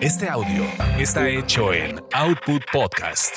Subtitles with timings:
[0.00, 0.64] Este audio
[0.98, 3.36] está hecho en Output Podcast.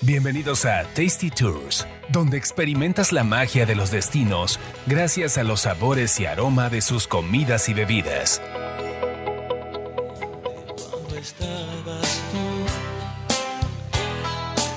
[0.00, 6.18] Bienvenidos a Tasty Tours, donde experimentas la magia de los destinos gracias a los sabores
[6.18, 8.40] y aroma de sus comidas y bebidas.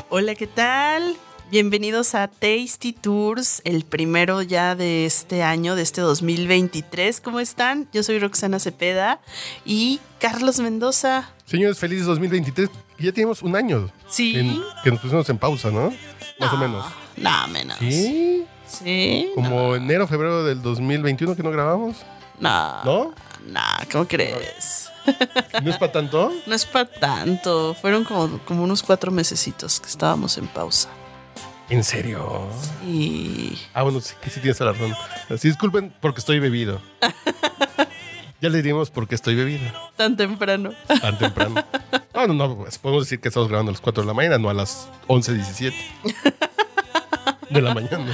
[0.09, 1.15] Hola, ¿qué tal?
[1.59, 7.21] Bienvenidos a Tasty Tours, el primero ya de este año, de este 2023.
[7.21, 7.87] ¿Cómo están?
[7.93, 9.21] Yo soy Roxana Cepeda
[9.63, 11.29] y Carlos Mendoza.
[11.45, 12.69] Señores, feliz 2023.
[12.99, 13.89] Ya tenemos un año.
[14.09, 14.37] Sí.
[14.37, 15.93] en- que nos pusimos en pausa, ¿no?
[16.41, 16.85] Más o menos.
[17.15, 17.77] No, menos.
[17.79, 18.43] Sí.
[18.67, 19.29] Sí.
[19.35, 21.95] Como enero, febrero del 2021 que no grabamos.
[22.37, 22.83] No.
[22.83, 23.13] ¿No?
[23.47, 23.61] No,
[23.93, 24.89] ¿cómo crees?
[25.63, 26.33] ¿No es para tanto?
[26.47, 27.73] No es para tanto.
[27.75, 30.89] Fueron como, como unos cuatro mesecitos que estábamos en pausa.
[31.69, 32.47] ¿En serio?
[32.87, 33.57] Y.
[33.73, 34.93] Ah, bueno, sí, sí tienes la razón.
[35.37, 36.79] Sí, disculpen porque estoy bebido.
[38.41, 39.63] ya le diríamos por qué estoy bebido
[39.95, 40.71] Tan temprano.
[41.01, 41.63] tan temprano.
[42.15, 44.37] No, no, no, pues podemos decir que estamos grabando a las 4 de la mañana,
[44.37, 45.73] no a las 11.17
[47.49, 48.05] de la mañana.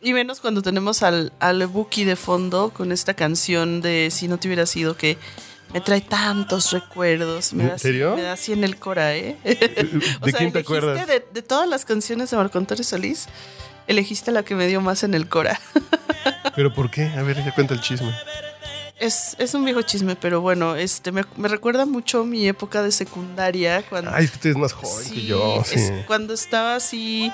[0.00, 4.38] Y menos cuando tenemos al, al Buki de fondo con esta canción de Si no
[4.38, 5.18] te hubiera sido que
[5.72, 7.52] me trae tantos recuerdos.
[7.52, 8.14] Me ¿En da así- serio?
[8.16, 9.36] me da así en el cora, ¿eh?
[9.44, 11.06] ¿De sea, quién te acuerdas?
[11.06, 13.26] De, de todas las canciones de Marco Antonio Solís,
[13.86, 15.60] elegiste la que me dio más en el cora.
[16.56, 17.04] ¿Pero por qué?
[17.04, 18.14] A ver, ya cuenta el chisme.
[19.00, 22.92] Es, es un viejo chisme, pero bueno, este me, me recuerda mucho mi época de
[22.92, 24.12] secundaria cuando...
[24.14, 25.62] Ay, es que usted es más joven que yo.
[25.66, 25.74] Sí.
[25.80, 27.30] es cuando estaba así,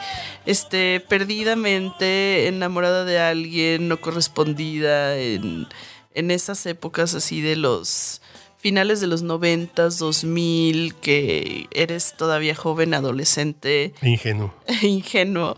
[0.47, 5.69] este, perdidamente enamorada de alguien, no correspondida, en,
[6.15, 8.21] en esas épocas así de los
[8.59, 14.55] finales de los noventas, 2000, que eres todavía joven, adolescente, Ingenuo.
[14.83, 15.57] ingenuo.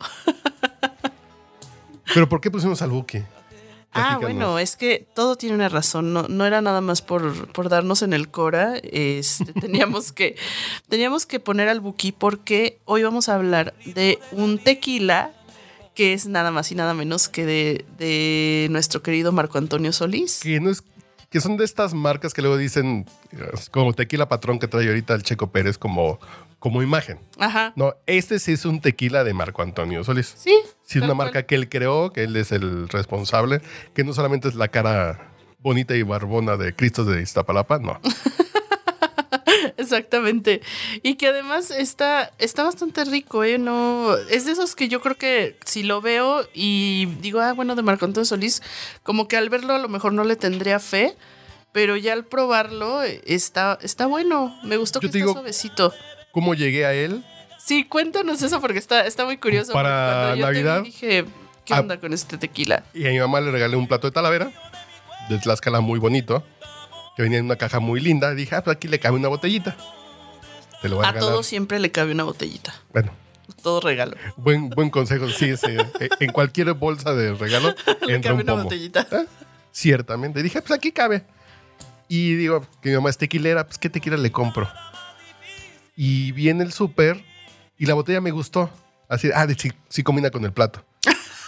[2.14, 3.24] ¿Pero por qué pusimos al buque?
[3.94, 7.68] Ah, bueno, es que todo tiene una razón, no, no era nada más por, por
[7.68, 10.36] darnos en el Cora, este, teníamos, que,
[10.88, 15.32] teníamos que poner al Buki porque hoy vamos a hablar de un tequila
[15.94, 20.40] que es nada más y nada menos que de, de nuestro querido Marco Antonio Solís.
[20.42, 20.82] Que no es
[21.32, 25.14] que son de estas marcas que luego dicen eh, como tequila patrón que trae ahorita
[25.14, 26.20] el Checo Pérez como,
[26.58, 27.18] como imagen.
[27.38, 27.72] Ajá.
[27.74, 30.34] No, este sí es un tequila de Marco Antonio Solís.
[30.36, 30.54] Sí.
[30.82, 31.28] Sí, es una cual.
[31.28, 33.62] marca que él creó, que él es el responsable,
[33.94, 37.98] que no solamente es la cara bonita y barbona de Cristo de Iztapalapa, no.
[39.76, 40.60] Exactamente.
[41.02, 43.58] Y que además está, está bastante rico, ¿eh?
[43.58, 47.74] No, es de esos que yo creo que si lo veo y digo, ah, bueno,
[47.74, 48.62] de Marco Antonio Solís,
[49.02, 51.16] como que al verlo a lo mejor no le tendría fe,
[51.72, 54.54] pero ya al probarlo eh, está, está bueno.
[54.64, 55.92] Me gustó Yo que te está digo- suavecito.
[56.32, 57.24] ¿Cómo llegué a él?
[57.58, 59.72] Sí, cuéntanos eso porque está, está muy curioso.
[59.72, 61.24] Para yo Navidad, dije,
[61.64, 62.82] ¿qué onda con este tequila?
[62.92, 64.50] Y a mi mamá le regalé un plato de talavera,
[65.28, 66.42] de Tlaxcala muy bonito,
[67.16, 68.34] que venía en una caja muy linda.
[68.34, 69.76] Dije, ah, pues aquí le cabe una botellita.
[70.80, 72.74] Te lo voy a, A todos siempre le cabe una botellita.
[72.92, 73.12] Bueno,
[73.62, 74.16] Todo regalo.
[74.36, 75.28] buen, buen consejo.
[75.28, 75.66] Sí, sí.
[76.00, 77.74] Eh, En cualquier bolsa de regalo
[78.06, 79.06] Le entra cabe un una botellita.
[79.12, 79.26] ¿Eh?
[79.70, 80.42] Ciertamente.
[80.42, 81.24] Dije, pues aquí cabe.
[82.08, 84.68] Y digo, que mi mamá es tequilera, pues ¿qué tequila le compro?
[85.96, 87.22] Y viene el súper
[87.78, 88.70] y la botella me gustó.
[89.08, 90.84] Así, ah, sí, sí combina con el plato.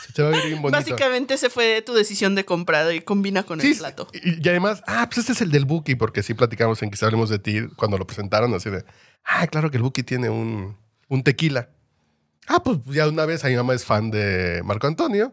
[0.14, 0.78] Se va a ver bien bonito.
[0.78, 4.08] Básicamente ese fue tu decisión de comprar y combina con Sí, el plato.
[4.12, 7.04] Y, y además, ah, pues este es el del Buki, porque sí platicamos en que
[7.04, 8.84] hablemos de ti cuando lo presentaron, así de,
[9.24, 10.76] ah, claro que el Buki tiene un,
[11.08, 11.68] un tequila.
[12.46, 15.32] Ah, pues ya una vez, mi mamá es fan de Marco Antonio,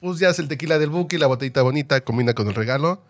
[0.00, 3.02] pues ya es el tequila del Buki, la botellita bonita, combina con el regalo.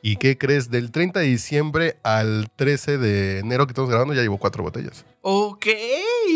[0.00, 0.70] ¿Y qué crees?
[0.70, 5.04] Del 30 de diciembre al 13 de enero que estamos grabando, ya llevo cuatro botellas.
[5.22, 5.66] Ok.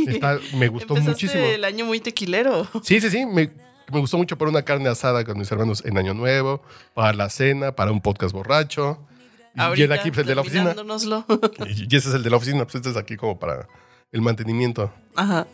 [0.08, 1.44] Está- me gustó Empezaste muchísimo.
[1.44, 2.66] el año muy tequilero.
[2.82, 3.24] Sí, sí, sí.
[3.24, 3.50] Me,
[3.92, 6.62] me gustó mucho para una carne asada con mis hermanos en Año Nuevo,
[6.94, 8.98] para la cena, para un podcast borracho.
[9.76, 10.74] Y el aquí, pues, el de la oficina.
[11.66, 13.68] y ese es el de la oficina, pues este es aquí como para
[14.10, 14.92] el mantenimiento.
[15.14, 15.46] Ajá.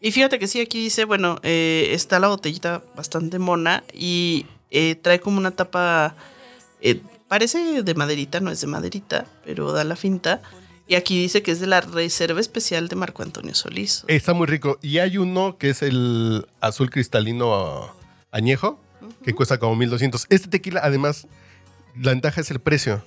[0.00, 4.94] Y fíjate que sí, aquí dice, bueno, eh, está la botellita bastante mona y eh,
[4.94, 6.14] trae como una tapa,
[6.80, 10.42] eh, parece de maderita, no es de maderita, pero da la finta.
[10.88, 14.04] Y aquí dice que es de la reserva especial de Marco Antonio Solís.
[14.06, 14.78] Está muy rico.
[14.82, 17.90] Y hay uno que es el azul cristalino
[18.30, 18.78] añejo,
[19.24, 20.26] que cuesta como 1200.
[20.28, 21.26] Este tequila, además,
[22.00, 23.02] la ventaja es el precio.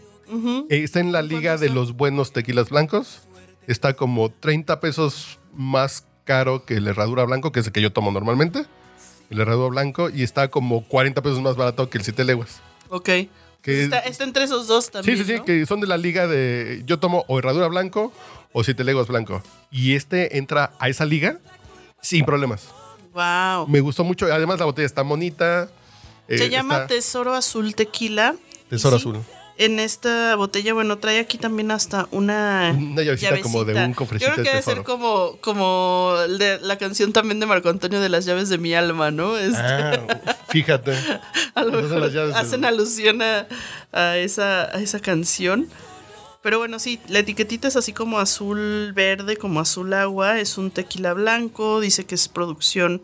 [0.70, 3.22] Está en la liga de los buenos tequilas blancos.
[3.66, 7.94] Está como 30 pesos más caro que el herradura blanco, que es el que yo
[7.94, 8.66] tomo normalmente.
[9.30, 10.10] El herradura blanco.
[10.10, 12.62] Y está como 40 pesos más barato que el siete leguas.
[12.90, 13.10] Ok.
[13.62, 15.18] Que está, está entre esos dos también.
[15.18, 16.82] sí, sí, sí, que son de la liga de.
[16.86, 18.12] Yo tomo o herradura blanco
[18.54, 19.42] o siete leguas blanco.
[19.72, 21.38] Y este entra a esa liga
[22.02, 22.68] sin problemas.
[23.14, 23.68] Wow.
[23.68, 24.28] Me gustó mucho.
[24.32, 25.70] Además, la botella está bonita.
[26.28, 28.36] Se Eh, llama está- Tesoro Azul Tequila.
[28.70, 29.20] Tesoro sí, Azul.
[29.58, 32.74] En esta botella, bueno, trae aquí también hasta una.
[32.78, 36.60] Una llavecita como de un cofrecito Yo creo que de debe ser como, como de
[36.62, 39.38] la canción también de Marco Antonio de las llaves de mi alma, ¿no?
[39.38, 40.00] Este, Ah,
[40.50, 40.94] fíjate.
[41.56, 43.48] a lo las del- hacen alusión a,
[43.92, 45.68] a esa, a esa canción.
[46.42, 50.40] Pero bueno, sí, la etiquetita es así como azul verde, como azul agua.
[50.40, 51.82] Es un tequila blanco.
[51.82, 53.02] Dice que es producción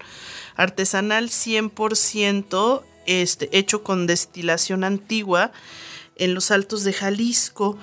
[0.55, 5.51] artesanal 100% este, hecho con destilación antigua
[6.15, 7.77] en los altos de Jalisco.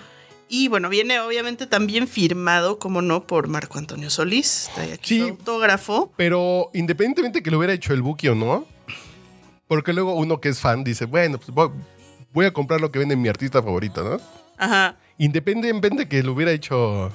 [0.48, 4.68] Y bueno, viene obviamente también firmado, como no, por Marco Antonio Solís.
[4.68, 5.20] Está aquí Sí.
[5.20, 6.12] autógrafo.
[6.16, 8.66] Pero independientemente que lo hubiera hecho el Buki o no,
[9.72, 11.70] porque luego uno que es fan dice, bueno, pues
[12.30, 14.20] voy, a comprar lo que vende mi artista favorito, ¿no?
[14.58, 14.98] Ajá.
[15.16, 17.10] Independientemente que lo hubiera hecho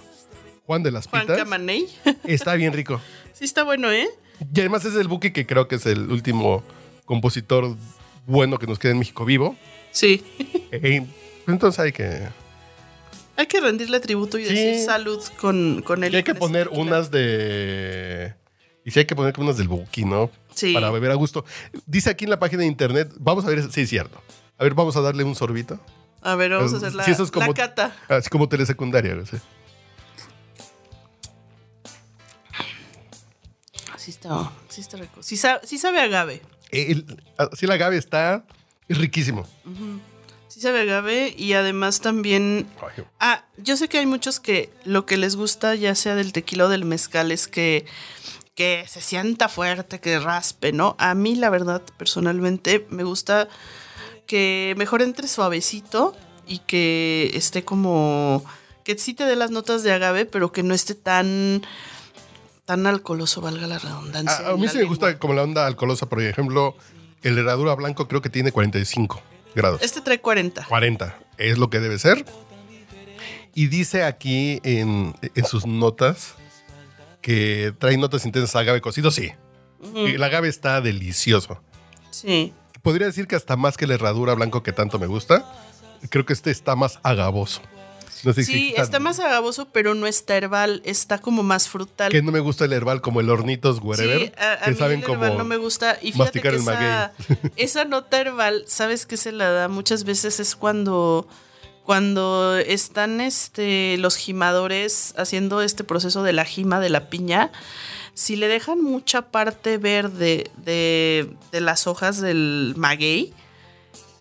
[0.66, 1.88] Juan de las Juan Pitas, Camaney.
[2.24, 3.00] está bien rico.
[3.34, 4.08] sí, está bueno, ¿eh?
[4.40, 6.64] Y además es el Buki que creo que es el último
[7.06, 7.78] compositor
[8.26, 9.56] bueno que nos queda en México vivo.
[9.92, 10.26] Sí.
[10.72, 11.06] Eh,
[11.46, 12.24] entonces hay que,
[13.36, 14.56] Hay que rendirle tributo y Sí.
[14.56, 16.12] decir salud con, con él.
[16.12, 18.34] y hay que poner unas de...
[18.84, 20.32] Y sí hay que poner unas del Buki, ¿no?
[20.58, 20.74] Sí.
[20.74, 21.46] Para beber a gusto.
[21.86, 24.20] Dice aquí en la página de internet, vamos a ver si es cierto.
[24.58, 25.80] A ver, vamos a darle un sorbito.
[26.22, 27.96] A ver, vamos a Eh, hacer la, sí, eso es la como- cata.
[28.10, 29.14] Así como telesecundaria.
[29.14, 29.38] güey, sí.
[33.98, 35.22] Sí está, sí está rico.
[35.22, 36.42] Sí, sa- sí sabe agave.
[36.72, 37.06] El,
[37.38, 38.46] así el agave está
[38.88, 39.46] es riquísimo.
[40.48, 42.68] Sí sabe agave y además también...
[43.20, 46.66] Ah, yo sé que hay muchos que lo que les gusta, ya sea del tequila
[46.66, 47.86] o del mezcal, es que,
[48.58, 50.96] que se sienta fuerte, que raspe, ¿no?
[50.98, 53.48] A mí, la verdad, personalmente, me gusta
[54.26, 56.16] que mejor entre suavecito
[56.48, 58.44] y que esté como...
[58.84, 61.62] Que sí te dé las notas de agave, pero que no esté tan...
[62.66, 64.50] Tan alcoholoso, valga la redundancia.
[64.50, 66.76] A, mí sí me gusta como la onda alcoholosa, por ejemplo,
[67.22, 69.22] el herradura blanco creo que tiene 45
[69.54, 69.84] grados.
[69.84, 70.66] Este trae 40.
[70.66, 72.26] 40 es lo que debe ser.
[73.54, 76.37] Y dice aquí en, en sus notas
[77.22, 79.32] que trae notas intensas a agave cocido, sí.
[79.96, 81.62] El agave está delicioso.
[82.10, 82.54] Sí.
[82.82, 85.46] Podría decir que hasta más que el herradura blanco que tanto me gusta,
[86.10, 87.62] creo que este está más agavoso.
[88.24, 92.12] No sé si Sí, está más agavoso, pero no está herbal, está como más frutal.
[92.12, 94.78] Que no me gusta el herbal como el hornitos wherever, Sí, a, a que mí
[94.78, 96.00] saben el como herbal no me gusta.
[96.02, 97.14] Y fíjate masticar que el esa,
[97.58, 99.68] esa nota herbal, ¿sabes qué se la da?
[99.68, 101.28] Muchas veces es cuando,
[101.88, 107.50] cuando están este, los gimadores haciendo este proceso de la gima de la piña.
[108.14, 113.34] Si le dejan mucha parte verde de, de las hojas del maguey,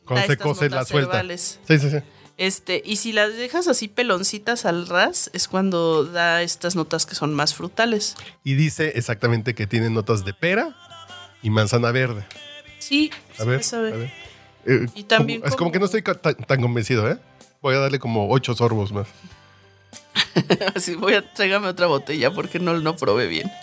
[0.04, 1.24] cuando se cose la suelta.
[1.36, 1.96] Sí, sí, sí.
[2.36, 7.16] Este, y si las dejas así peloncitas al ras, es cuando da estas notas que
[7.16, 8.14] son más frutales.
[8.44, 10.76] Y dice exactamente que tiene notas de pera
[11.42, 12.24] y manzana verde.
[12.78, 13.10] Sí,
[13.40, 14.12] A ver, a ver.
[14.66, 17.18] Eh, Y también como- es como que no estoy tan convencido, ¿eh?
[17.66, 19.08] Voy a darle como ocho sorbos más.
[20.76, 23.50] Así voy a tráigame otra botella porque no, no probé bien.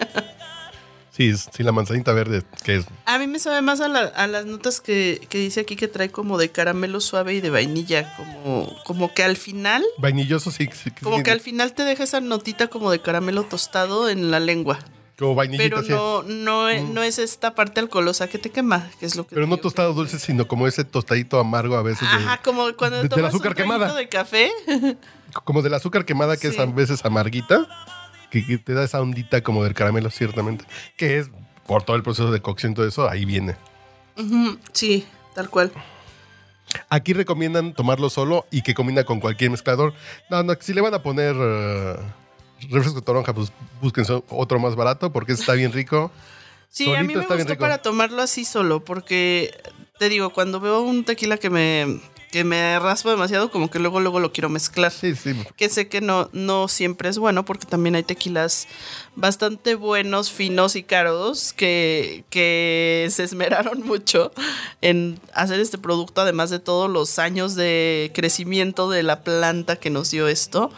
[1.16, 4.26] Sí, sí, la manzanita verde, que es A mí me sabe más a, la- a
[4.26, 8.16] las notas que, que dice aquí que trae como de caramelo suave y de vainilla,
[8.18, 10.68] como, como que al final, vainilloso, sí.
[10.74, 14.10] sí, sí, como sí, que al final te deja esa notita como de caramelo tostado
[14.10, 14.80] en la lengua.
[15.24, 19.06] Como vainillita, Pero no, no, e- no es esta parte alcoholosa que te quema, que
[19.06, 22.02] es lo que Pero no tostado dulce, sino como ese tostadito amargo a veces.
[22.10, 23.94] de- Ajá, como cuando de- del tomas azúcar un quemada.
[23.94, 24.52] de café.
[25.46, 27.68] como del azúcar quemada, que es a veces amarguita,
[28.30, 30.66] que, que te da esa ondita como del caramelo, ciertamente.
[30.98, 31.30] Que es
[31.68, 33.56] por todo el proceso de cocción y todo eso, ahí viene.
[34.74, 35.72] Sí, tal cual.
[36.90, 39.94] Aquí recomiendan tomarlo solo y que combina con cualquier mezclador.
[40.30, 41.96] No, no, si le van a poner eh,
[42.70, 43.52] refresco de toronja, pues
[43.82, 46.12] busquen so- otro más barato porque está bien rico.
[46.70, 47.60] Sí, a mí Solito me rico.
[47.60, 49.56] para tomarlo así solo, porque
[50.00, 52.00] te digo, cuando veo un tequila que me,
[52.32, 54.92] que me raspa demasiado, como que luego, luego lo quiero mezclar.
[54.92, 55.36] Sí, sí.
[55.56, 58.68] Que sé que no, no siempre es bueno, porque también hay tequilas
[59.16, 64.32] bastante buenos, finos y caros, que, que se esmeraron mucho
[64.82, 69.92] en hacer este producto, además de todos los años de crecimiento de la planta que
[69.92, 70.72] nos dio esto,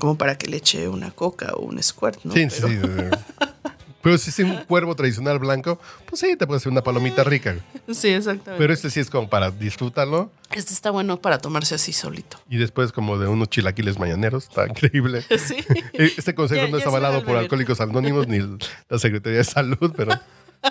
[0.00, 2.32] como para que le eche una coca o un squirt, ¿no?
[2.34, 3.48] Sí, Pero- sí, sí.
[4.02, 7.58] Pero si es un cuervo tradicional blanco, pues sí, te puede hacer una palomita rica.
[7.92, 8.58] sí, exactamente.
[8.58, 10.32] Pero este sí es como para disfrutarlo.
[10.52, 12.38] Este está bueno para tomarse así solito.
[12.48, 15.22] Y después como de unos chilaquiles mañaneros, está increíble.
[15.38, 15.56] Sí.
[15.92, 17.36] Este consejo Ya- no es avalado por.
[17.36, 18.38] Alcohólicos Anónimos ni
[18.88, 20.18] la Secretaría de Salud, pero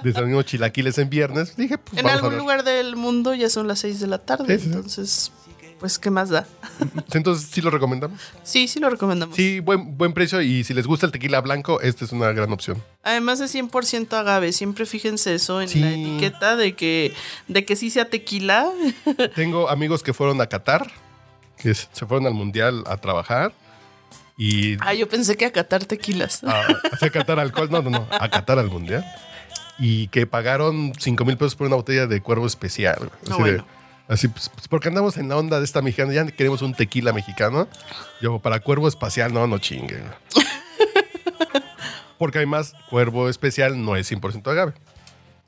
[0.01, 1.55] desayuno chilaquiles en viernes.
[1.55, 4.57] Dije, pues En vamos algún lugar del mundo ya son las 6 de la tarde,
[4.57, 4.65] Sí, sí, sí.
[4.75, 5.31] entonces
[5.79, 6.45] pues, ¿qué más da?
[7.13, 8.19] Entonces, ¿sí lo recomendamos?
[8.43, 9.35] Sí, sí lo recomendamos.
[9.35, 12.51] Sí, buen, buen precio y si les gusta el tequila blanco, esta es una gran
[12.51, 12.83] opción.
[13.03, 15.79] Además es 100% agave, siempre fíjense eso en Sí.
[15.79, 17.13] la etiqueta de que,
[17.47, 18.69] de que sí sea tequila.
[19.35, 20.91] Tengo amigos que fueron a Qatar,
[21.57, 23.53] que se fueron al mundial a trabajar
[24.37, 26.43] y Ah, yo pensé que a catar tequilas.
[26.43, 26.61] a,
[27.01, 29.05] a Qatar alcohol, no, no, no, a Qatar al mundial.
[29.81, 33.09] Y que pagaron 5 mil pesos por una botella de cuervo especial.
[33.29, 33.65] No, bueno.
[34.09, 37.13] Así, pues, pues, porque andamos en la onda de esta mexicana, ya queremos un tequila
[37.13, 37.67] mexicano.
[38.21, 40.03] Yo, para cuervo espacial, no, no chinguen.
[42.17, 44.73] Porque además, cuervo especial no es 100% agave.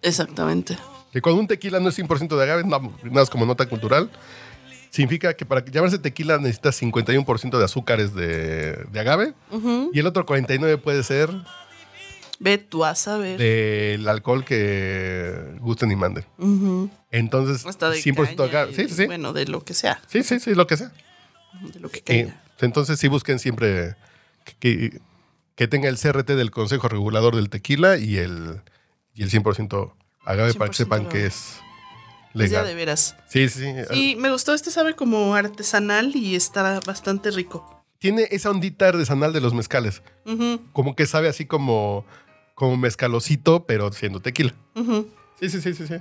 [0.02, 0.78] Exactamente.
[1.12, 4.10] Que cuando un tequila no es 100% de agave, nada más como nota cultural,
[4.90, 9.34] significa que para llamarse tequila necesitas 51% de azúcares de, de agave
[9.92, 11.30] y el otro 49% puede ser
[12.44, 13.38] Ve tú a saber.
[13.40, 16.26] del alcohol que gusten y manden.
[16.40, 16.90] Ujú.
[17.12, 18.72] Entonces, Hasta de 100% caña agave.
[18.72, 19.06] y, Sí, sí, sí.
[19.06, 20.02] Bueno, de lo que sea.
[20.08, 20.92] Sí, sí, sí, lo que sea.
[21.74, 22.42] De lo que Eh, caiga.
[22.62, 23.96] entonces, sí busquen siempre
[24.60, 25.00] que,
[25.56, 28.62] que- tenga el CRT del Consejo Regulador del Tequila y el,
[29.14, 29.94] y el 100%
[30.26, 32.66] agave para que 100% sepan que es Es ya legal.
[32.66, 33.16] de veras.
[33.30, 33.94] Sí, sí, sí.
[34.14, 37.78] Y me gustó, este sabe como artesanal y está bastante rico.
[38.00, 40.02] tiene esa ondita artesanal de los mezcales.
[40.74, 42.04] Como que sabe así como,
[42.56, 44.54] como mezcalosito, pero siendo tequila.
[45.40, 45.96] Sí, sí, sí, sí, sí.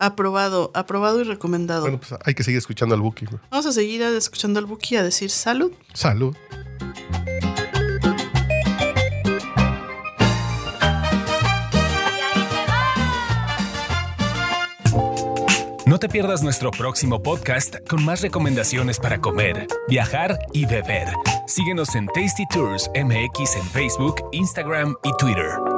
[0.00, 1.82] Aprobado, aprobado y recomendado.
[1.82, 3.26] Bueno, pues hay que seguir escuchando al Buki.
[3.50, 5.72] Vamos a seguir escuchando al Buki a decir salud.
[5.92, 6.36] Salud.
[15.98, 21.08] No te pierdas nuestro próximo podcast con más recomendaciones para comer, viajar y beber.
[21.48, 25.77] Síguenos en Tasty Tours MX en Facebook, Instagram y Twitter.